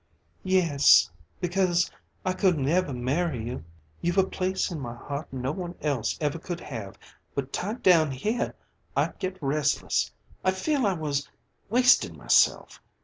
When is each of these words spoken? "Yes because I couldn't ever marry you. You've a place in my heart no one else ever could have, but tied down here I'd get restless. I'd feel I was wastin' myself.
"Yes 0.43 1.11
because 1.39 1.91
I 2.25 2.33
couldn't 2.33 2.67
ever 2.67 2.91
marry 2.91 3.45
you. 3.45 3.63
You've 4.01 4.17
a 4.17 4.25
place 4.25 4.71
in 4.71 4.79
my 4.79 4.95
heart 4.95 5.31
no 5.31 5.51
one 5.51 5.75
else 5.79 6.17
ever 6.19 6.39
could 6.39 6.59
have, 6.59 6.97
but 7.35 7.53
tied 7.53 7.83
down 7.83 8.09
here 8.09 8.55
I'd 8.95 9.19
get 9.19 9.37
restless. 9.43 10.11
I'd 10.43 10.55
feel 10.57 10.87
I 10.87 10.93
was 10.93 11.29
wastin' 11.69 12.17
myself. 12.17 12.81